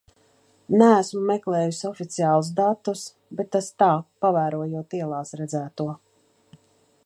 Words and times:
Neesmu 0.81 1.19
meklējusi 1.31 1.85
oficiālus 1.89 2.49
datus, 2.61 3.05
bet 3.41 3.53
tas 3.57 3.69
tā, 3.83 3.91
pavērojot 4.25 4.99
ielās 5.03 5.37
redzēto. 5.43 5.91